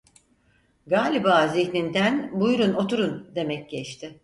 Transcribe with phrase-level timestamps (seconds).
[0.87, 4.19] Galiba zihninden "Buyurun, oturun!" demek geçti.